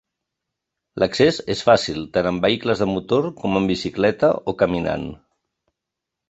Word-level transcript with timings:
L'accés 1.01 1.37
és 1.55 1.61
fàcil 1.67 1.99
tant 2.15 2.29
en 2.29 2.39
vehicles 2.45 2.81
de 2.85 2.87
motor 2.93 3.27
com 3.43 3.61
en 3.61 3.69
bicicleta 3.73 4.31
o 4.53 4.57
caminant. 4.63 5.07